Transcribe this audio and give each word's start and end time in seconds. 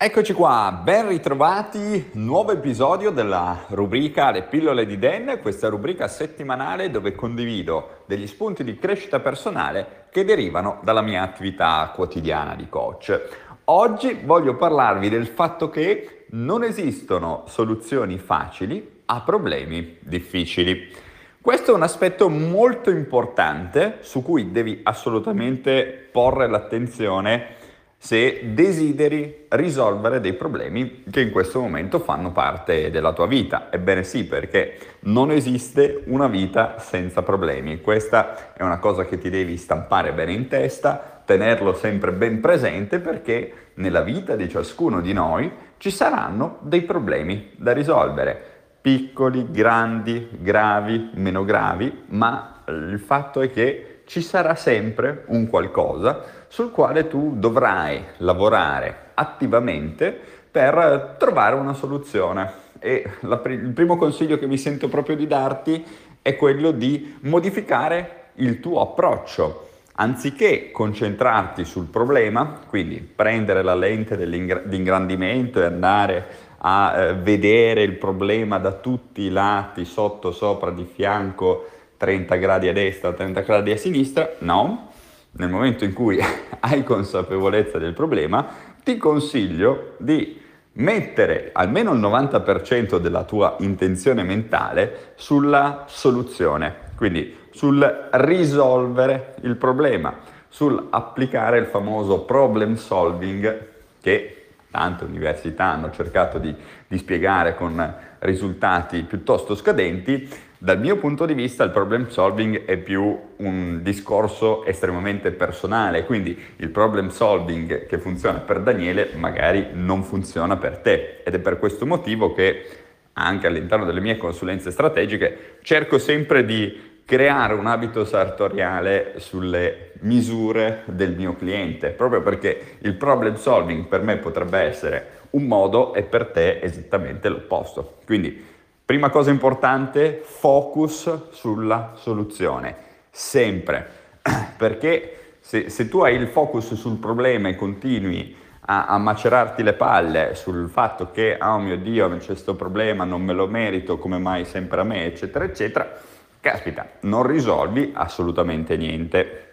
Eccoci 0.00 0.32
qua, 0.32 0.80
ben 0.80 1.08
ritrovati, 1.08 2.10
nuovo 2.12 2.52
episodio 2.52 3.10
della 3.10 3.64
rubrica 3.70 4.30
Le 4.30 4.44
pillole 4.44 4.86
di 4.86 4.96
Dan, 4.96 5.40
questa 5.42 5.68
rubrica 5.68 6.06
settimanale 6.06 6.88
dove 6.88 7.16
condivido 7.16 8.04
degli 8.06 8.28
spunti 8.28 8.62
di 8.62 8.78
crescita 8.78 9.18
personale 9.18 10.04
che 10.12 10.24
derivano 10.24 10.78
dalla 10.84 11.02
mia 11.02 11.22
attività 11.22 11.90
quotidiana 11.92 12.54
di 12.54 12.68
coach. 12.68 13.20
Oggi 13.64 14.20
voglio 14.24 14.54
parlarvi 14.54 15.08
del 15.08 15.26
fatto 15.26 15.68
che 15.68 16.26
non 16.30 16.62
esistono 16.62 17.42
soluzioni 17.48 18.18
facili 18.18 19.00
a 19.06 19.20
problemi 19.22 19.96
difficili. 19.98 20.94
Questo 21.40 21.72
è 21.72 21.74
un 21.74 21.82
aspetto 21.82 22.28
molto 22.28 22.90
importante 22.90 23.98
su 24.02 24.22
cui 24.22 24.52
devi 24.52 24.78
assolutamente 24.84 26.08
porre 26.12 26.46
l'attenzione 26.46 27.57
se 28.00 28.52
desideri 28.54 29.46
risolvere 29.48 30.20
dei 30.20 30.34
problemi 30.34 31.02
che 31.10 31.20
in 31.20 31.32
questo 31.32 31.60
momento 31.60 31.98
fanno 31.98 32.30
parte 32.30 32.90
della 32.90 33.12
tua 33.12 33.26
vita. 33.26 33.68
Ebbene 33.70 34.04
sì, 34.04 34.24
perché 34.24 34.78
non 35.00 35.32
esiste 35.32 36.02
una 36.06 36.28
vita 36.28 36.78
senza 36.78 37.22
problemi. 37.22 37.80
Questa 37.80 38.54
è 38.54 38.62
una 38.62 38.78
cosa 38.78 39.04
che 39.04 39.18
ti 39.18 39.28
devi 39.30 39.56
stampare 39.56 40.12
bene 40.12 40.32
in 40.32 40.46
testa, 40.46 41.22
tenerlo 41.24 41.74
sempre 41.74 42.12
ben 42.12 42.40
presente 42.40 43.00
perché 43.00 43.52
nella 43.74 44.02
vita 44.02 44.36
di 44.36 44.48
ciascuno 44.48 45.00
di 45.00 45.12
noi 45.12 45.50
ci 45.78 45.90
saranno 45.90 46.58
dei 46.62 46.82
problemi 46.82 47.50
da 47.56 47.72
risolvere. 47.72 48.56
Piccoli, 48.80 49.50
grandi, 49.50 50.28
gravi, 50.38 51.10
meno 51.14 51.44
gravi, 51.44 52.04
ma 52.06 52.62
il 52.68 53.00
fatto 53.00 53.40
è 53.40 53.50
che 53.50 53.97
ci 54.08 54.22
sarà 54.22 54.54
sempre 54.54 55.24
un 55.26 55.48
qualcosa 55.48 56.24
sul 56.48 56.70
quale 56.70 57.08
tu 57.08 57.34
dovrai 57.36 58.02
lavorare 58.18 59.10
attivamente 59.12 60.18
per 60.50 61.16
trovare 61.18 61.56
una 61.56 61.74
soluzione. 61.74 62.50
E 62.78 63.04
la, 63.20 63.38
il 63.44 63.72
primo 63.74 63.98
consiglio 63.98 64.38
che 64.38 64.46
mi 64.46 64.56
sento 64.56 64.88
proprio 64.88 65.14
di 65.14 65.26
darti 65.26 65.84
è 66.22 66.36
quello 66.36 66.70
di 66.70 67.16
modificare 67.20 68.30
il 68.36 68.60
tuo 68.60 68.80
approccio. 68.80 69.68
Anziché 69.96 70.70
concentrarti 70.70 71.66
sul 71.66 71.86
problema, 71.86 72.60
quindi 72.66 73.00
prendere 73.00 73.62
la 73.62 73.74
lente 73.74 74.16
di 74.16 74.76
ingrandimento 74.76 75.60
e 75.60 75.64
andare 75.64 76.26
a 76.60 76.96
eh, 76.96 77.14
vedere 77.14 77.82
il 77.82 77.92
problema 77.98 78.56
da 78.56 78.72
tutti 78.72 79.20
i 79.20 79.30
lati, 79.30 79.84
sotto, 79.84 80.32
sopra, 80.32 80.70
di 80.70 80.84
fianco, 80.90 81.66
30 81.98 82.36
gradi 82.36 82.68
a 82.68 82.72
destra, 82.72 83.12
30 83.12 83.40
gradi 83.42 83.72
a 83.72 83.76
sinistra, 83.76 84.36
no. 84.38 84.92
Nel 85.32 85.50
momento 85.50 85.84
in 85.84 85.92
cui 85.92 86.18
hai 86.60 86.82
consapevolezza 86.84 87.76
del 87.76 87.92
problema, 87.92 88.46
ti 88.82 88.96
consiglio 88.96 89.94
di 89.98 90.40
mettere 90.74 91.50
almeno 91.52 91.92
il 91.92 92.00
90% 92.00 92.98
della 92.98 93.24
tua 93.24 93.56
intenzione 93.60 94.22
mentale 94.22 95.12
sulla 95.16 95.84
soluzione, 95.88 96.74
quindi 96.96 97.36
sul 97.50 98.08
risolvere 98.12 99.34
il 99.42 99.56
problema, 99.56 100.14
sul 100.48 100.86
applicare 100.90 101.58
il 101.58 101.66
famoso 101.66 102.20
problem 102.20 102.76
solving 102.76 103.66
che 104.00 104.37
tante 104.70 105.04
università 105.04 105.66
hanno 105.66 105.90
cercato 105.90 106.38
di, 106.38 106.54
di 106.86 106.98
spiegare 106.98 107.54
con 107.54 107.94
risultati 108.20 109.02
piuttosto 109.02 109.54
scadenti, 109.54 110.28
dal 110.60 110.80
mio 110.80 110.96
punto 110.96 111.24
di 111.24 111.34
vista 111.34 111.62
il 111.62 111.70
problem 111.70 112.08
solving 112.08 112.64
è 112.64 112.78
più 112.78 113.16
un 113.36 113.78
discorso 113.80 114.64
estremamente 114.64 115.30
personale, 115.30 116.04
quindi 116.04 116.36
il 116.56 116.70
problem 116.70 117.10
solving 117.10 117.86
che 117.86 117.98
funziona 117.98 118.40
per 118.40 118.60
Daniele 118.62 119.10
magari 119.14 119.68
non 119.72 120.02
funziona 120.02 120.56
per 120.56 120.78
te. 120.78 121.22
Ed 121.22 121.34
è 121.34 121.38
per 121.38 121.60
questo 121.60 121.86
motivo 121.86 122.32
che 122.32 122.66
anche 123.12 123.46
all'interno 123.46 123.84
delle 123.84 124.00
mie 124.00 124.16
consulenze 124.16 124.72
strategiche 124.72 125.58
cerco 125.62 125.98
sempre 125.98 126.44
di 126.44 126.96
creare 127.08 127.54
un 127.54 127.66
abito 127.66 128.04
sartoriale 128.04 129.14
sulle 129.16 129.92
misure 130.00 130.82
del 130.84 131.16
mio 131.16 131.34
cliente, 131.34 131.88
proprio 131.88 132.20
perché 132.20 132.76
il 132.80 132.92
problem 132.94 133.36
solving 133.36 133.86
per 133.86 134.02
me 134.02 134.18
potrebbe 134.18 134.58
essere 134.58 135.06
un 135.30 135.44
modo 135.44 135.94
e 135.94 136.02
per 136.02 136.26
te 136.26 136.60
esattamente 136.60 137.30
l'opposto. 137.30 137.94
Quindi 138.04 138.56
Prima 138.88 139.10
cosa 139.10 139.28
importante, 139.28 140.22
focus 140.24 141.28
sulla 141.32 141.92
soluzione, 141.96 142.74
sempre, 143.10 143.86
perché 144.56 145.34
se, 145.40 145.68
se 145.68 145.90
tu 145.90 145.98
hai 145.98 146.14
il 146.14 146.26
focus 146.26 146.72
sul 146.72 146.96
problema 146.96 147.50
e 147.50 147.54
continui 147.54 148.34
a, 148.60 148.86
a, 148.86 148.96
macerarti 148.96 149.62
le 149.62 149.74
palle 149.74 150.34
sul 150.36 150.70
fatto 150.70 151.10
che, 151.10 151.36
oh 151.38 151.58
mio 151.58 151.76
Dio, 151.76 152.08
c'è 152.16 152.24
questo 152.24 152.54
problema, 152.54 153.04
non 153.04 153.20
me 153.20 153.34
lo 153.34 153.46
merito, 153.46 153.98
come 153.98 154.16
mai 154.16 154.46
sempre 154.46 154.80
a 154.80 154.84
me, 154.84 155.04
eccetera, 155.04 155.44
eccetera, 155.44 155.94
caspita, 156.40 156.88
non 157.00 157.26
risolvi 157.26 157.92
assolutamente 157.94 158.76
niente. 158.76 159.44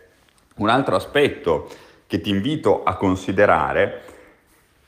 Un 0.58 0.70
altro 0.70 0.96
aspetto 0.96 1.68
che 2.08 2.22
ti 2.22 2.30
invito 2.30 2.84
a 2.84 2.96
considerare 2.96 4.02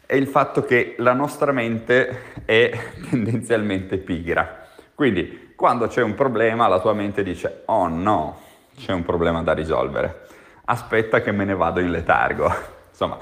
è 0.05 0.15
il 0.15 0.27
fatto 0.27 0.63
che 0.63 0.95
la 0.99 1.13
nostra 1.13 1.51
mente 1.51 2.43
è 2.45 2.71
tendenzialmente 3.09 3.97
pigra. 3.97 4.65
Quindi 4.95 5.53
quando 5.55 5.87
c'è 5.87 6.01
un 6.01 6.15
problema 6.15 6.67
la 6.67 6.79
tua 6.79 6.93
mente 6.93 7.23
dice 7.23 7.63
oh 7.65 7.87
no, 7.87 8.39
c'è 8.77 8.93
un 8.93 9.03
problema 9.03 9.43
da 9.43 9.53
risolvere, 9.53 10.27
aspetta 10.65 11.21
che 11.21 11.31
me 11.31 11.45
ne 11.45 11.55
vado 11.55 11.79
in 11.79 11.91
letargo. 11.91 12.75
Insomma, 12.89 13.19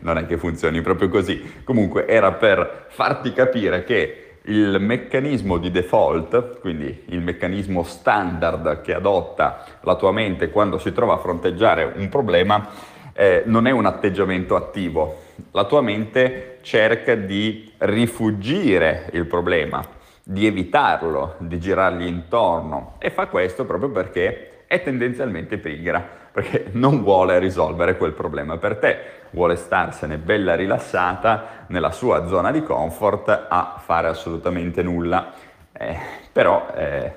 non 0.00 0.18
è 0.18 0.26
che 0.26 0.36
funzioni 0.36 0.80
proprio 0.80 1.08
così. 1.08 1.62
Comunque 1.62 2.08
era 2.08 2.32
per 2.32 2.86
farti 2.88 3.32
capire 3.32 3.84
che 3.84 4.31
il 4.46 4.78
meccanismo 4.80 5.58
di 5.58 5.70
default, 5.70 6.60
quindi 6.60 7.04
il 7.06 7.20
meccanismo 7.20 7.82
standard 7.82 8.80
che 8.80 8.94
adotta 8.94 9.64
la 9.82 9.94
tua 9.94 10.12
mente 10.12 10.50
quando 10.50 10.78
si 10.78 10.92
trova 10.92 11.14
a 11.14 11.18
fronteggiare 11.18 11.92
un 11.96 12.08
problema, 12.08 12.68
eh, 13.12 13.42
non 13.46 13.66
è 13.66 13.70
un 13.70 13.86
atteggiamento 13.86 14.56
attivo. 14.56 15.20
La 15.52 15.64
tua 15.64 15.80
mente 15.80 16.58
cerca 16.62 17.14
di 17.14 17.70
rifugire 17.78 19.08
il 19.12 19.26
problema, 19.26 19.84
di 20.22 20.46
evitarlo, 20.46 21.36
di 21.38 21.58
girargli 21.58 22.06
intorno 22.06 22.94
e 22.98 23.10
fa 23.10 23.26
questo 23.26 23.64
proprio 23.64 23.90
perché 23.90 24.51
è 24.72 24.82
tendenzialmente 24.82 25.58
pigra, 25.58 26.02
perché 26.32 26.68
non 26.72 27.02
vuole 27.02 27.38
risolvere 27.38 27.98
quel 27.98 28.14
problema 28.14 28.56
per 28.56 28.78
te, 28.78 28.96
vuole 29.32 29.56
starsene 29.56 30.16
bella 30.16 30.54
rilassata 30.54 31.66
nella 31.66 31.90
sua 31.90 32.26
zona 32.26 32.50
di 32.50 32.62
comfort 32.62 33.48
a 33.50 33.76
fare 33.84 34.08
assolutamente 34.08 34.82
nulla. 34.82 35.30
Eh, 35.74 35.98
però 36.32 36.68
eh, 36.74 37.12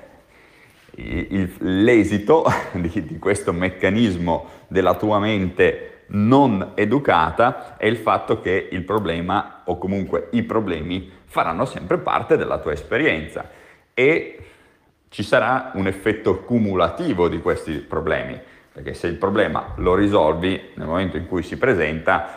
il, 0.96 1.54
l'esito 1.60 2.44
di, 2.72 3.06
di 3.06 3.18
questo 3.18 3.54
meccanismo 3.54 4.48
della 4.68 4.94
tua 4.94 5.18
mente 5.18 6.02
non 6.08 6.72
educata 6.74 7.78
è 7.78 7.86
il 7.86 7.96
fatto 7.96 8.42
che 8.42 8.68
il 8.70 8.82
problema 8.82 9.62
o 9.64 9.78
comunque 9.78 10.28
i 10.32 10.42
problemi 10.42 11.10
faranno 11.24 11.64
sempre 11.64 11.96
parte 11.96 12.36
della 12.36 12.58
tua 12.58 12.72
esperienza 12.72 13.48
e 13.94 14.45
ci 15.16 15.22
sarà 15.22 15.70
un 15.76 15.86
effetto 15.86 16.40
cumulativo 16.40 17.26
di 17.28 17.40
questi 17.40 17.76
problemi, 17.76 18.38
perché 18.70 18.92
se 18.92 19.06
il 19.06 19.14
problema 19.14 19.72
lo 19.76 19.94
risolvi 19.94 20.72
nel 20.74 20.86
momento 20.86 21.16
in 21.16 21.26
cui 21.26 21.42
si 21.42 21.56
presenta, 21.56 22.28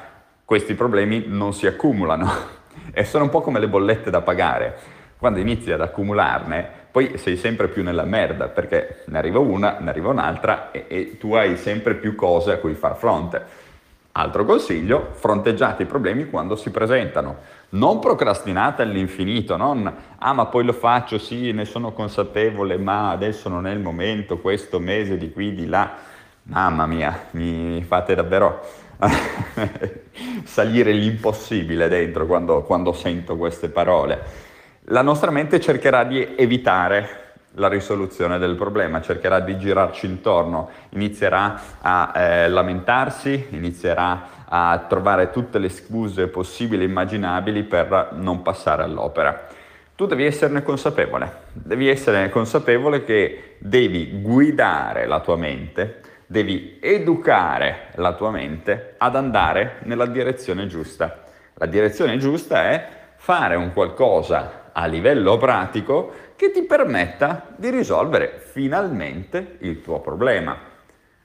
questi 0.46 0.76
problemi 0.76 1.26
non 1.28 1.54
si 1.54 1.68
accumulano 1.68 2.32
e 2.94 3.04
sono 3.04 3.26
un 3.26 3.30
po' 3.32 3.42
come 3.42 3.60
le 3.60 3.68
bollette 3.68 4.10
da 4.10 4.22
pagare. 4.22 4.78
Quando 5.18 5.40
inizi 5.40 5.74
ad 5.74 5.82
accumularne, 5.82 6.70
poi 6.90 7.18
sei 7.18 7.36
sempre 7.36 7.68
più 7.68 7.84
nella 7.84 8.06
merda 8.06 8.48
perché 8.48 9.04
ne 9.08 9.18
arriva 9.18 9.40
una, 9.40 9.80
ne 9.82 9.90
arriva 9.90 10.12
un'altra 10.12 10.72
e, 10.72 10.86
e 10.88 11.18
tu 11.18 11.34
hai 11.34 11.58
sempre 11.58 11.96
più 11.96 12.16
cose 12.16 12.54
a 12.54 12.58
cui 12.60 12.76
far 12.76 12.96
fronte. 12.96 13.68
Altro 14.12 14.44
consiglio, 14.44 15.10
fronteggiate 15.14 15.84
i 15.84 15.86
problemi 15.86 16.30
quando 16.30 16.56
si 16.56 16.72
presentano. 16.72 17.38
Non 17.70 18.00
procrastinate 18.00 18.82
all'infinito, 18.82 19.56
non 19.56 19.94
ah 20.18 20.34
ma 20.34 20.46
poi 20.48 20.66
lo 20.66 20.74
faccio, 20.74 21.18
sì, 21.18 21.52
ne 21.52 21.66
sono 21.66 21.92
consapevole, 21.92 22.78
ma 22.78 23.12
adesso 23.12 23.50
non 23.50 23.68
è 23.68 23.72
il 23.72 23.80
momento, 23.80 24.40
questo 24.40 24.80
mese 24.80 25.18
di 25.18 25.32
qui, 25.32 25.54
di 25.54 25.68
là. 25.68 25.96
Mamma 26.44 26.88
mia, 26.88 27.28
mi 27.32 27.84
fate 27.88 28.16
davvero 28.16 28.62
salire 30.44 30.92
l'impossibile 30.92 31.88
dentro 31.88 32.26
quando, 32.26 32.64
quando 32.64 32.92
sento 32.92 33.38
queste 33.38 33.70
parole 33.70 34.48
la 34.92 35.02
nostra 35.02 35.30
mente 35.30 35.60
cercherà 35.60 36.04
di 36.04 36.36
evitare 36.36 37.29
la 37.60 37.68
risoluzione 37.68 38.40
del 38.40 38.56
problema, 38.56 39.02
cercherà 39.02 39.42
di 39.42 39.58
girarci 39.58 40.06
intorno, 40.06 40.70
inizierà 40.92 41.60
a 41.82 42.14
eh, 42.16 42.50
lamentarsi, 42.50 43.48
inizierà 43.52 44.46
a 44.46 44.86
trovare 44.88 45.30
tutte 45.30 45.60
le 45.60 45.70
scuse 45.70 46.28
possibili 46.28 46.84
e 46.84 46.88
immaginabili 46.88 47.64
per 47.64 48.12
non 48.14 48.42
passare 48.42 48.84
all'opera. 48.84 49.48
Tu 49.94 50.06
devi 50.06 50.26
esserne 50.26 50.64
consapevole, 50.64 51.48
devi 51.52 51.90
essere 51.90 52.30
consapevole 52.30 53.04
che 53.04 53.58
devi 53.60 54.22
guidare 54.22 55.06
la 55.06 55.20
tua 55.20 55.36
mente, 55.36 56.00
devi 56.26 56.78
educare 56.80 57.90
la 57.96 58.14
tua 58.14 58.32
mente 58.32 58.96
ad 58.98 59.18
andare 59.18 59.80
nella 59.84 60.06
direzione 60.06 60.68
giusta. 60.68 61.24
La 61.56 61.66
direzione 61.66 62.18
giusta 62.18 62.70
è 62.70 62.88
fare 63.18 63.56
un 63.56 63.74
qualcosa 63.74 64.70
a 64.72 64.86
livello 64.86 65.38
pratico 65.38 66.29
che 66.40 66.52
ti 66.52 66.62
permetta 66.62 67.48
di 67.58 67.70
risolvere 67.70 68.42
finalmente 68.54 69.58
il 69.60 69.82
tuo 69.82 70.00
problema. 70.00 70.58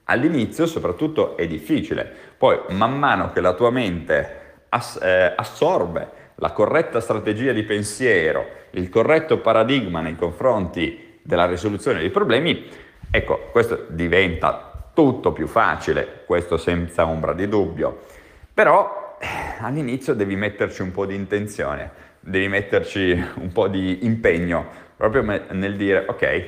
All'inizio 0.03 0.65
soprattutto 0.65 1.37
è 1.37 1.47
difficile, 1.47 2.05
poi 2.37 2.59
man 2.71 2.99
mano 2.99 3.31
che 3.31 3.39
la 3.39 3.53
tua 3.53 3.69
mente 3.69 4.65
ass- 4.67 5.01
eh, 5.01 5.31
assorbe 5.33 6.09
la 6.35 6.51
corretta 6.51 6.99
strategia 6.99 7.53
di 7.53 7.63
pensiero, 7.63 8.45
il 8.71 8.89
corretto 8.89 9.37
paradigma 9.37 10.01
nei 10.01 10.17
confronti 10.17 11.19
della 11.21 11.45
risoluzione 11.45 11.99
dei 11.99 12.09
problemi, 12.09 12.67
ecco, 13.09 13.47
questo 13.53 13.85
diventa 13.87 14.89
tutto 14.93 15.31
più 15.31 15.47
facile, 15.47 16.23
questo 16.25 16.57
senza 16.57 17.07
ombra 17.07 17.31
di 17.31 17.47
dubbio. 17.47 18.01
Però 18.53 19.04
all'inizio 19.59 20.13
devi 20.13 20.35
metterci 20.35 20.81
un 20.81 20.91
po' 20.91 21.05
di 21.05 21.15
intenzione, 21.15 21.91
devi 22.19 22.47
metterci 22.47 23.11
un 23.35 23.51
po' 23.51 23.67
di 23.67 24.05
impegno, 24.05 24.65
proprio 24.95 25.23
nel 25.51 25.75
dire 25.75 26.05
ok, 26.07 26.45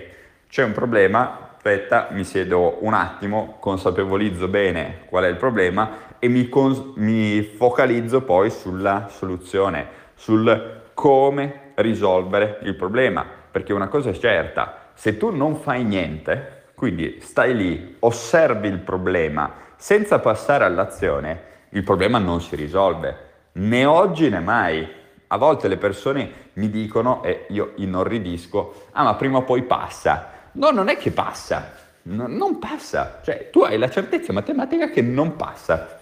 c'è 0.49 0.63
un 0.63 0.71
problema, 0.71 1.53
aspetta, 1.55 2.07
mi 2.11 2.23
siedo 2.23 2.77
un 2.81 2.93
attimo, 2.93 3.57
consapevolizzo 3.59 4.47
bene 4.47 4.99
qual 5.05 5.25
è 5.25 5.27
il 5.27 5.35
problema 5.35 6.15
e 6.19 6.27
mi, 6.27 6.47
cons- 6.49 6.95
mi 6.95 7.41
focalizzo 7.41 8.21
poi 8.21 8.49
sulla 8.49 9.07
soluzione, 9.09 9.87
sul 10.15 10.81
come 10.93 11.71
risolvere 11.75 12.59
il 12.63 12.75
problema, 12.75 13.25
perché 13.51 13.73
una 13.73 13.87
cosa 13.87 14.09
è 14.09 14.13
certa, 14.13 14.91
se 14.93 15.17
tu 15.17 15.35
non 15.35 15.57
fai 15.57 15.83
niente, 15.83 16.63
quindi 16.73 17.17
stai 17.21 17.55
lì, 17.55 17.95
osservi 17.99 18.67
il 18.67 18.79
problema 18.79 19.65
senza 19.75 20.19
passare 20.19 20.63
all'azione, 20.63 21.55
il 21.69 21.83
problema 21.83 22.17
non 22.17 22.41
si 22.41 22.55
risolve, 22.55 23.15
né 23.53 23.85
oggi 23.85 24.29
né 24.29 24.39
mai. 24.39 24.95
A 25.29 25.37
volte 25.37 25.67
le 25.67 25.77
persone 25.77 26.31
mi 26.53 26.69
dicono, 26.69 27.21
e 27.23 27.45
io 27.49 27.73
inorridisco, 27.75 28.87
ah 28.93 29.03
ma 29.03 29.15
prima 29.15 29.39
o 29.39 29.43
poi 29.43 29.63
passa. 29.63 30.31
No, 30.53 30.71
non 30.71 30.87
è 30.87 30.97
che 30.97 31.11
passa, 31.11 31.73
no, 32.03 32.27
non 32.27 32.59
passa. 32.59 33.19
Cioè, 33.23 33.49
tu 33.51 33.61
hai 33.61 33.77
la 33.77 33.89
certezza 33.89 34.31
matematica 34.31 34.89
che 34.89 35.01
non 35.01 35.35
passa. 35.35 35.99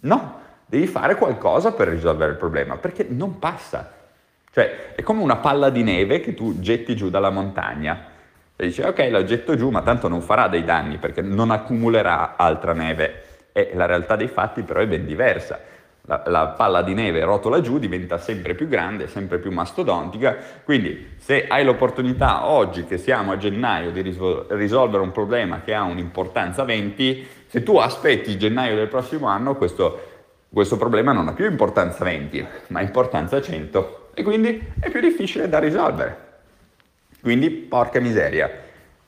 No, 0.00 0.40
devi 0.66 0.86
fare 0.86 1.16
qualcosa 1.16 1.72
per 1.72 1.88
risolvere 1.88 2.32
il 2.32 2.38
problema, 2.38 2.76
perché 2.76 3.06
non 3.08 3.38
passa. 3.38 3.92
Cioè, 4.50 4.94
è 4.94 5.02
come 5.02 5.20
una 5.20 5.36
palla 5.36 5.68
di 5.68 5.82
neve 5.82 6.20
che 6.20 6.32
tu 6.34 6.60
getti 6.60 6.96
giù 6.96 7.10
dalla 7.10 7.30
montagna. 7.30 8.12
E 8.56 8.66
dici, 8.66 8.80
ok, 8.82 9.08
la 9.10 9.24
getto 9.24 9.56
giù, 9.56 9.70
ma 9.70 9.82
tanto 9.82 10.08
non 10.08 10.22
farà 10.22 10.48
dei 10.48 10.64
danni 10.64 10.98
perché 10.98 11.22
non 11.22 11.50
accumulerà 11.50 12.36
altra 12.36 12.72
neve. 12.72 13.23
E 13.56 13.70
la 13.74 13.86
realtà 13.86 14.16
dei 14.16 14.26
fatti 14.26 14.62
però 14.62 14.80
è 14.80 14.86
ben 14.86 15.06
diversa. 15.06 15.60
La, 16.06 16.22
la, 16.26 16.48
palla 16.48 16.82
di 16.82 16.92
neve 16.92 17.24
rotola 17.24 17.60
giù, 17.60 17.78
diventa 17.78 18.18
sempre 18.18 18.54
più 18.54 18.68
grande, 18.68 19.06
sempre 19.06 19.38
più 19.38 19.50
mastodontica, 19.50 20.36
quindi 20.62 21.14
se 21.16 21.46
hai 21.46 21.64
l'opportunità 21.64 22.46
oggi 22.46 22.84
che 22.84 22.98
siamo 22.98 23.32
a 23.32 23.38
gennaio 23.38 23.90
di 23.90 24.02
risol- 24.02 24.44
risolvere 24.50 25.02
un 25.02 25.12
problema 25.12 25.62
che 25.62 25.72
ha 25.72 25.82
un'importanza 25.84 26.64
20, 26.64 27.26
se 27.46 27.62
tu 27.62 27.78
aspetti 27.78 28.36
gennaio 28.36 28.74
del 28.74 28.88
prossimo 28.88 29.28
anno, 29.28 29.54
questo, 29.54 29.98
questo 30.52 30.76
problema 30.76 31.12
non 31.12 31.28
ha 31.28 31.32
più 31.32 31.46
importanza 31.46 32.04
20, 32.04 32.46
ma 32.66 32.82
importanza 32.82 33.40
100 33.40 34.10
e 34.14 34.22
quindi 34.22 34.72
è 34.80 34.90
più 34.90 35.00
difficile 35.00 35.48
da 35.48 35.58
risolvere. 35.58 36.32
Quindi, 37.20 37.48
porca 37.48 38.00
miseria, 38.00 38.50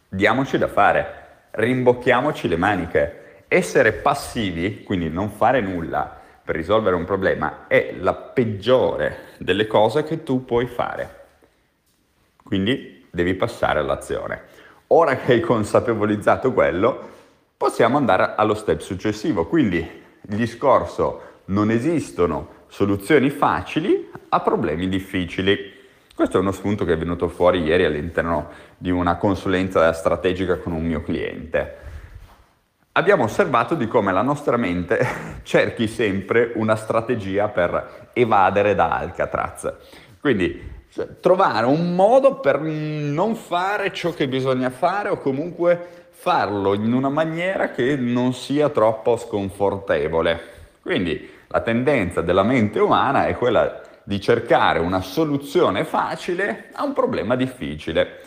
diamoci 0.08 0.56
da 0.56 0.68
fare, 0.68 1.24
rimbocchiamoci 1.50 2.48
le 2.48 2.56
maniche. 2.56 3.24
Essere 3.48 3.92
passivi, 3.92 4.82
quindi 4.82 5.08
non 5.08 5.30
fare 5.30 5.60
nulla 5.60 6.20
per 6.42 6.56
risolvere 6.56 6.96
un 6.96 7.04
problema, 7.04 7.66
è 7.66 7.94
la 7.98 8.14
peggiore 8.14 9.34
delle 9.38 9.66
cose 9.66 10.04
che 10.04 10.22
tu 10.22 10.44
puoi 10.44 10.66
fare. 10.66 11.24
Quindi 12.42 13.06
devi 13.10 13.34
passare 13.34 13.80
all'azione. 13.80 14.42
Ora 14.88 15.16
che 15.16 15.32
hai 15.32 15.40
consapevolizzato 15.40 16.52
quello, 16.52 17.14
Possiamo 17.58 17.96
andare 17.96 18.34
allo 18.36 18.52
step 18.52 18.80
successivo, 18.80 19.46
quindi 19.46 19.78
il 19.78 20.36
discorso 20.36 21.22
non 21.46 21.70
esistono 21.70 22.64
soluzioni 22.68 23.30
facili 23.30 24.10
a 24.28 24.40
problemi 24.40 24.90
difficili. 24.90 25.72
Questo 26.14 26.36
è 26.36 26.40
uno 26.40 26.52
spunto 26.52 26.84
che 26.84 26.92
è 26.92 26.98
venuto 26.98 27.28
fuori 27.28 27.62
ieri 27.62 27.86
all'interno 27.86 28.50
di 28.76 28.90
una 28.90 29.16
consulenza 29.16 29.90
strategica 29.94 30.58
con 30.58 30.74
un 30.74 30.84
mio 30.84 31.00
cliente. 31.00 31.78
Abbiamo 32.98 33.24
osservato 33.24 33.74
di 33.74 33.88
come 33.88 34.10
la 34.10 34.22
nostra 34.22 34.56
mente 34.56 35.06
cerchi 35.44 35.86
sempre 35.86 36.52
una 36.54 36.76
strategia 36.76 37.48
per 37.48 38.08
evadere 38.14 38.74
da 38.74 38.96
Alcatraz. 38.96 39.70
Quindi 40.18 40.84
cioè, 40.90 41.20
trovare 41.20 41.66
un 41.66 41.94
modo 41.94 42.36
per 42.40 42.58
non 42.58 43.34
fare 43.34 43.92
ciò 43.92 44.14
che 44.14 44.28
bisogna 44.28 44.70
fare 44.70 45.10
o 45.10 45.18
comunque 45.18 46.06
farlo 46.10 46.72
in 46.72 46.94
una 46.94 47.10
maniera 47.10 47.70
che 47.70 47.96
non 47.96 48.32
sia 48.32 48.70
troppo 48.70 49.18
sconfortevole. 49.18 50.40
Quindi 50.80 51.30
la 51.48 51.60
tendenza 51.60 52.22
della 52.22 52.44
mente 52.44 52.80
umana 52.80 53.26
è 53.26 53.36
quella 53.36 53.82
di 54.04 54.18
cercare 54.22 54.78
una 54.78 55.02
soluzione 55.02 55.84
facile 55.84 56.70
a 56.72 56.82
un 56.84 56.94
problema 56.94 57.36
difficile. 57.36 58.20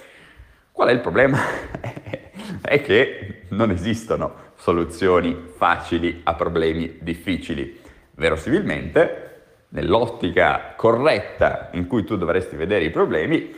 Qual 0.72 0.90
è 0.90 0.92
il 0.92 1.00
problema? 1.00 1.40
è 2.62 2.82
che 2.84 3.46
non 3.50 3.72
esistono 3.72 4.49
soluzioni 4.60 5.52
facili 5.56 6.20
a 6.24 6.34
problemi 6.36 6.98
difficili. 7.00 7.80
Verosimilmente, 8.12 9.44
nell'ottica 9.70 10.74
corretta 10.76 11.70
in 11.74 11.88
cui 11.88 12.04
tu 12.04 12.18
dovresti 12.18 12.58
vedere 12.58 12.84
i 12.84 12.90
problemi, 12.90 13.56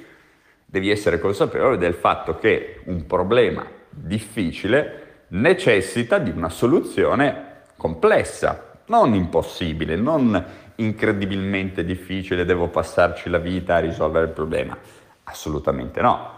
devi 0.64 0.92
essere 0.92 1.20
consapevole 1.20 1.78
del 1.78 1.96
fatto 1.96 2.38
che 2.38 2.82
un 2.86 3.06
problema 3.08 3.66
difficile 3.90 5.26
necessita 5.30 6.20
di 6.20 6.30
una 6.30 6.50
soluzione 6.50 7.64
complessa, 7.78 8.80
non 8.86 9.16
impossibile, 9.16 9.96
non 9.96 10.46
incredibilmente 10.76 11.84
difficile, 11.84 12.46
devo 12.46 12.68
passarci 12.68 13.30
la 13.30 13.40
vita 13.40 13.76
a 13.76 13.80
risolvere 13.80 14.26
il 14.26 14.32
problema. 14.32 14.78
Assolutamente 15.24 16.00
no. 16.02 16.38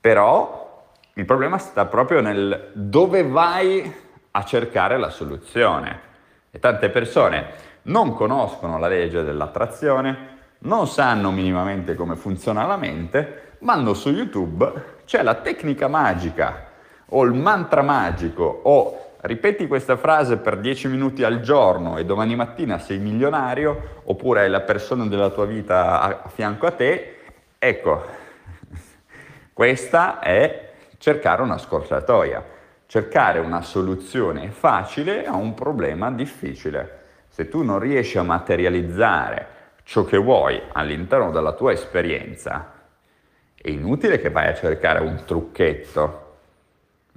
Però 0.00 0.63
il 1.16 1.24
problema 1.24 1.58
sta 1.58 1.86
proprio 1.86 2.20
nel 2.20 2.70
dove 2.72 3.22
vai 3.22 4.02
a 4.32 4.44
cercare 4.44 4.98
la 4.98 5.10
soluzione. 5.10 6.12
E 6.50 6.58
tante 6.58 6.90
persone 6.90 7.72
non 7.82 8.14
conoscono 8.14 8.78
la 8.78 8.88
legge 8.88 9.22
dell'attrazione, 9.22 10.32
non 10.60 10.86
sanno 10.88 11.30
minimamente 11.30 11.94
come 11.94 12.16
funziona 12.16 12.66
la 12.66 12.76
mente, 12.76 13.56
vanno 13.60 13.94
su 13.94 14.10
YouTube, 14.10 15.00
c'è 15.04 15.22
la 15.22 15.34
tecnica 15.34 15.86
magica 15.86 16.68
o 17.06 17.22
il 17.22 17.32
mantra 17.32 17.82
magico 17.82 18.60
o 18.64 19.12
ripeti 19.20 19.66
questa 19.66 19.96
frase 19.96 20.38
per 20.38 20.58
10 20.58 20.88
minuti 20.88 21.22
al 21.22 21.40
giorno 21.40 21.96
e 21.96 22.04
domani 22.04 22.34
mattina 22.34 22.78
sei 22.78 22.98
milionario 22.98 24.00
oppure 24.04 24.40
hai 24.40 24.50
la 24.50 24.60
persona 24.60 25.06
della 25.06 25.30
tua 25.30 25.46
vita 25.46 26.00
a 26.00 26.28
fianco 26.28 26.66
a 26.66 26.72
te, 26.72 27.18
ecco, 27.58 28.04
questa 29.52 30.18
è 30.18 30.63
cercare 31.04 31.42
una 31.42 31.58
scorciatoia, 31.58 32.42
cercare 32.86 33.38
una 33.38 33.60
soluzione 33.60 34.48
facile 34.48 35.26
a 35.26 35.34
un 35.34 35.52
problema 35.52 36.10
difficile. 36.10 37.02
Se 37.28 37.50
tu 37.50 37.62
non 37.62 37.78
riesci 37.78 38.16
a 38.16 38.22
materializzare 38.22 39.46
ciò 39.82 40.04
che 40.04 40.16
vuoi 40.16 40.58
all'interno 40.72 41.30
della 41.30 41.52
tua 41.52 41.72
esperienza, 41.72 42.72
è 43.54 43.68
inutile 43.68 44.18
che 44.18 44.30
vai 44.30 44.46
a 44.46 44.54
cercare 44.54 45.00
un 45.00 45.24
trucchetto 45.26 46.22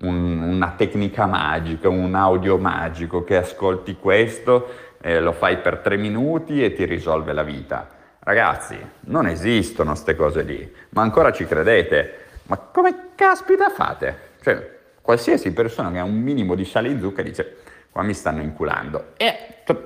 un, 0.02 0.42
una 0.42 0.74
tecnica 0.76 1.26
magica, 1.26 1.88
un 1.88 2.14
audio 2.14 2.58
magico 2.58 3.24
che 3.24 3.38
ascolti 3.38 3.96
questo, 3.96 4.68
eh, 5.00 5.22
lo 5.22 5.32
fai 5.32 5.60
per 5.60 5.78
tre 5.78 5.96
minuti 5.96 6.62
e 6.62 6.74
ti 6.74 6.84
risolve 6.84 7.32
la 7.32 7.44
vita. 7.44 7.88
Ragazzi, 8.20 8.78
non 9.06 9.28
esistono 9.28 9.92
queste 9.92 10.18
cose 10.18 10.42
lì, 10.42 10.76
ma 10.90 11.04
ancora 11.04 11.32
ci 11.32 11.46
credete? 11.46 12.26
Ma 12.48 12.58
come 12.58 13.10
caspita 13.16 13.70
fate? 13.70 14.18
Cioè, 14.42 14.78
qualsiasi 15.02 15.52
persona 15.52 15.92
che 15.92 16.00
ha 16.00 16.04
un 16.04 16.20
minimo 16.20 16.56
di 16.56 16.66
sale 16.66 16.90
in 16.90 17.00
zucca 17.00 17.22
dice, 17.22 17.58
qua 17.90 18.04
mi 18.04 18.14
stanno 18.14 18.42
inculando. 18.42 19.14
E, 19.18 19.62
cioè, 19.66 19.78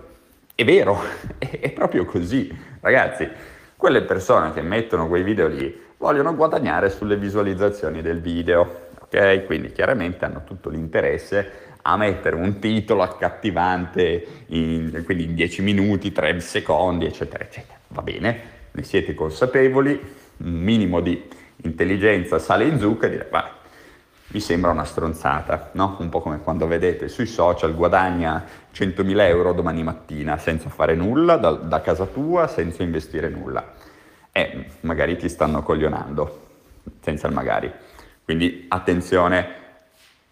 è 0.56 0.64
vero, 0.64 1.02
è, 1.38 1.60
è 1.62 1.72
proprio 1.72 2.06
così. 2.06 2.56
Ragazzi, 2.80 3.30
quelle 3.76 4.04
persone 4.04 4.54
che 4.54 4.62
mettono 4.62 5.08
quei 5.08 5.24
video 5.24 5.48
lì 5.48 5.90
vogliono 5.98 6.36
guadagnare 6.36 6.90
sulle 6.90 7.18
visualizzazioni 7.18 8.02
del 8.02 8.22
video 8.22 8.90
ok? 9.12 9.46
Quindi 9.46 9.72
chiaramente 9.74 10.24
hanno 10.24 10.44
tutto 10.46 10.70
l'interesse 10.70 11.70
a 11.84 11.98
mettere 11.98 12.36
un 12.36 12.60
titolo 12.60 13.02
accattivante, 13.02 14.26
in, 14.48 15.02
quindi 15.04 15.26
in 15.26 15.36
10 15.36 15.62
minuti, 15.62 16.12
3 16.12 16.40
secondi, 16.40 17.06
eccetera, 17.06 17.44
eccetera. 17.44 17.78
Va 17.90 18.02
bene, 18.02 18.42
ne 18.72 18.84
siete 18.84 19.14
consapevoli, 19.14 20.00
un 20.38 20.52
minimo 20.52 21.02
di 21.02 21.28
intelligenza 21.64 22.40
sale 22.40 22.66
in 22.66 22.80
zucca 22.80 23.08
e 23.08 23.10
dire, 23.10 23.28
va, 23.30 23.60
mi 24.28 24.40
sembra 24.40 24.72
una 24.72 24.86
stronzata, 24.86 25.72
no? 25.74 25.98
Un 26.00 26.10
po' 26.10 26.22
come 26.22 26.40
quando 26.40 26.66
vedete 26.66 27.10
sui 27.10 27.26
social 27.26 27.76
guadagna 27.76 28.44
100.000 28.74 29.20
euro 29.22 29.54
domani 29.54 29.84
mattina 29.84 30.38
senza 30.38 30.70
fare 30.70 30.96
nulla 30.96 31.36
da, 31.36 31.52
da 31.52 31.82
casa 31.82 32.06
tua, 32.06 32.48
senza 32.48 32.82
investire 32.82 33.28
nulla. 33.28 33.74
E 34.32 34.68
magari 34.82 35.18
ti 35.18 35.28
stanno 35.28 35.62
coglionando, 35.64 36.48
senza 37.02 37.28
il 37.28 37.34
magari. 37.34 37.72
Quindi 38.24 38.66
attenzione, 38.70 39.60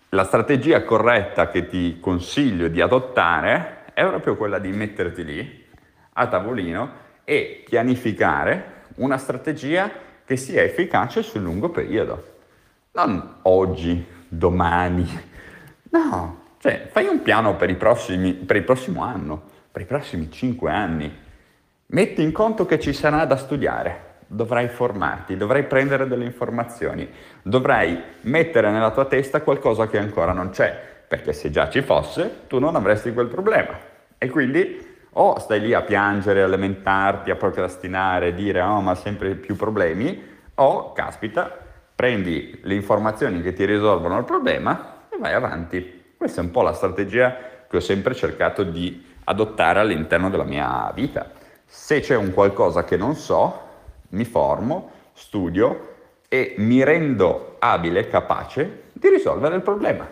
la 0.09 0.24
strategia 0.24 0.83
corretta 0.83 1.50
che 1.50 1.67
ti 1.67 2.00
consiglio 2.00 2.69
di 2.69 2.79
adottare 2.79 3.83
è 3.93 4.05
proprio 4.05 4.38
quella 4.38 4.59
di 4.59 4.71
metterti 4.71 5.25
lì 5.25 5.65
a 6.13 6.27
tavolino 6.27 7.07
e 7.25 7.63
pianificare 7.67 8.77
una 8.95 9.17
strategia 9.17 10.07
che 10.29 10.38
sia 10.38 10.62
efficace 10.62 11.24
sul 11.24 11.41
lungo 11.41 11.69
periodo 11.69 12.24
non 12.91 13.38
oggi, 13.43 14.05
domani. 14.27 15.07
No, 15.89 16.41
cioè 16.59 16.88
fai 16.91 17.07
un 17.07 17.24
piano 17.24 17.55
per, 17.55 17.75
prossimi, 17.75 18.33
per 18.33 18.57
il 18.57 18.63
prossimo 18.63 19.01
anno, 19.01 19.41
per 19.71 19.81
i 19.81 19.86
prossimi 19.86 20.29
cinque 20.29 20.69
anni. 20.69 21.12
Metti 21.88 22.21
in 22.21 22.31
conto 22.31 22.67
che 22.67 22.79
ci 22.79 22.93
sarà 22.93 23.25
da 23.25 23.38
studiare, 23.38 24.17
dovrai 24.27 24.67
formarti, 24.67 25.36
dovrai 25.36 25.63
prendere 25.63 26.07
delle 26.07 26.25
informazioni, 26.25 27.09
dovrai 27.41 28.00
mettere 28.21 28.69
nella 28.69 28.91
tua 28.91 29.05
testa 29.05 29.41
qualcosa 29.41 29.88
che 29.88 29.98
ancora 29.98 30.31
non 30.31 30.51
c'è, 30.51 30.79
perché 31.07 31.33
se 31.33 31.50
già 31.50 31.71
ci 31.71 31.81
fosse 31.81 32.41
tu 32.45 32.59
non 32.59 32.75
avresti 32.75 33.12
quel 33.13 33.29
problema. 33.29 33.75
E 34.15 34.29
quindi 34.29 34.88
o 35.21 35.38
stai 35.38 35.59
lì 35.59 35.73
a 35.73 35.81
piangere, 35.81 36.43
a 36.43 36.47
lamentarti, 36.47 37.29
a 37.29 37.35
procrastinare, 37.35 38.33
dire 38.33 38.61
oh 38.61 38.79
ma 38.79 38.95
sempre 38.95 39.35
più 39.35 39.55
problemi, 39.57 40.27
o 40.55 40.93
caspita, 40.93 41.57
prendi 41.93 42.59
le 42.63 42.73
informazioni 42.73 43.41
che 43.41 43.51
ti 43.51 43.65
risolvono 43.65 44.17
il 44.17 44.23
problema 44.23 45.07
e 45.09 45.17
vai 45.17 45.33
avanti. 45.33 46.13
Questa 46.15 46.39
è 46.39 46.43
un 46.43 46.51
po' 46.51 46.61
la 46.61 46.71
strategia 46.71 47.35
che 47.69 47.77
ho 47.77 47.81
sempre 47.81 48.15
cercato 48.15 48.63
di 48.63 49.05
adottare 49.25 49.79
all'interno 49.79 50.29
della 50.29 50.45
mia 50.45 50.89
vita. 50.95 51.29
Se 51.65 51.99
c'è 51.99 52.15
un 52.15 52.33
qualcosa 52.33 52.85
che 52.85 52.95
non 52.95 53.15
so, 53.15 53.67
mi 54.09 54.23
formo, 54.23 54.91
studio 55.13 55.95
e 56.29 56.55
mi 56.57 56.81
rendo 56.83 57.57
abile, 57.59 58.07
capace 58.07 58.83
di 58.93 59.09
risolvere 59.09 59.55
il 59.55 59.61
problema. 59.61 60.07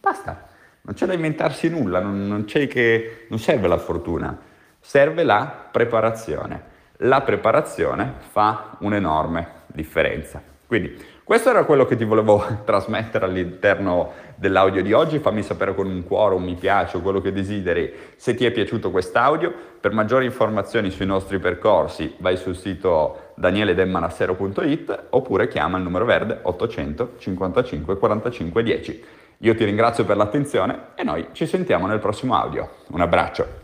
Basta, 0.00 0.46
non 0.86 0.94
c'è 0.94 1.06
da 1.06 1.14
inventarsi 1.14 1.70
nulla, 1.70 1.98
non, 1.98 2.26
non, 2.26 2.44
che, 2.44 3.26
non 3.28 3.38
serve 3.38 3.68
la 3.68 3.78
fortuna, 3.78 4.38
serve 4.80 5.22
la 5.24 5.68
preparazione. 5.70 6.72
La 6.98 7.22
preparazione 7.22 8.14
fa 8.30 8.76
un'enorme 8.80 9.48
differenza. 9.66 10.42
Quindi 10.66 10.94
questo 11.24 11.48
era 11.48 11.64
quello 11.64 11.86
che 11.86 11.96
ti 11.96 12.04
volevo 12.04 12.44
trasmettere 12.66 13.24
all'interno 13.24 14.12
dell'audio 14.34 14.82
di 14.82 14.92
oggi, 14.92 15.20
fammi 15.20 15.42
sapere 15.42 15.74
con 15.74 15.86
un 15.86 16.04
cuore, 16.04 16.34
un 16.34 16.42
mi 16.42 16.54
piace 16.54 16.98
o 16.98 17.00
quello 17.00 17.22
che 17.22 17.32
desideri 17.32 17.90
se 18.16 18.34
ti 18.34 18.44
è 18.44 18.50
piaciuto 18.50 18.90
quest'audio. 18.90 19.54
Per 19.80 19.92
maggiori 19.92 20.26
informazioni 20.26 20.90
sui 20.90 21.06
nostri 21.06 21.38
percorsi 21.38 22.14
vai 22.18 22.36
sul 22.36 22.56
sito 22.56 23.32
danieledemmanassero.it 23.36 25.06
oppure 25.10 25.48
chiama 25.48 25.78
il 25.78 25.82
numero 25.82 26.04
verde 26.04 26.40
800 26.42 27.14
55 27.16 27.96
45 27.96 28.62
10. 28.62 29.04
Io 29.44 29.54
ti 29.54 29.64
ringrazio 29.66 30.06
per 30.06 30.16
l'attenzione 30.16 30.92
e 30.94 31.02
noi 31.02 31.28
ci 31.32 31.44
sentiamo 31.44 31.86
nel 31.86 31.98
prossimo 31.98 32.34
audio. 32.34 32.76
Un 32.88 33.02
abbraccio. 33.02 33.63